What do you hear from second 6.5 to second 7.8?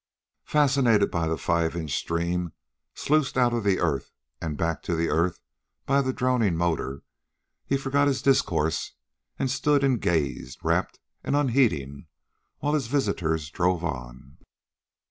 motor, he